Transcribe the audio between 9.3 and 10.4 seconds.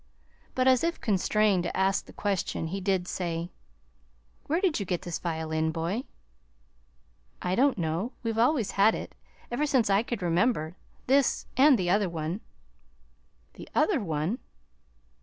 ever since I could